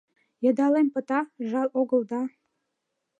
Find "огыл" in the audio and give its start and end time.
1.79-2.01